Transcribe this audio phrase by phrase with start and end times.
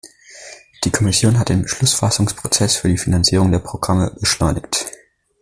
[0.83, 4.87] Die Kommission hat den Beschlussfassungsprozess für die Finanzierung der Programme beschleunigt.